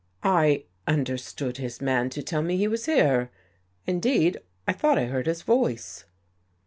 "I— 0.23 0.63
understood 0.87 1.57
his 1.57 1.79
man 1.79 2.09
to 2.09 2.23
tell 2.23 2.41
me 2.41 2.57
he 2.57 2.67
was 2.67 2.87
here. 2.87 3.29
Indeed, 3.85 4.37
I 4.67 4.73
thought 4.73 4.97
I 4.97 5.05
heard 5.05 5.27
his 5.27 5.43
voice." 5.43 6.05